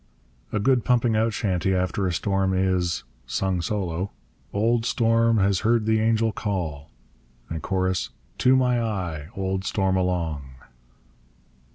A 0.51 0.59
good 0.59 0.83
pumping 0.83 1.15
out 1.15 1.31
chanty 1.31 1.75
after 1.75 2.07
a 2.07 2.11
storm 2.11 2.55
is 2.55 3.03
Solo. 3.27 4.09
Old 4.51 4.83
Storm 4.83 5.37
has 5.37 5.59
heard 5.59 5.85
the 5.85 5.99
angel 5.99 6.31
call. 6.31 6.89
Chorus. 7.61 8.09
To 8.39 8.55
my 8.55 8.81
ay! 8.81 9.27
Old 9.35 9.63
Storm 9.63 9.95
along! 9.95 10.55